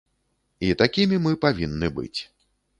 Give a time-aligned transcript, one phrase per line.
[0.69, 2.19] І такімі мы павінны быць.